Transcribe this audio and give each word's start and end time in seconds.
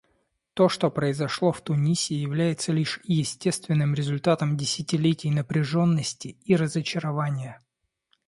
То, 0.55 0.67
что 0.67 0.89
произошло 0.89 1.51
в 1.51 1.61
Тунисе, 1.61 2.15
является 2.15 2.71
лишь 2.71 2.99
естественным 3.03 3.93
результатом 3.93 4.57
десятилетий 4.57 5.29
напряженности 5.29 6.39
и 6.43 6.55
разочарования. 6.55 7.59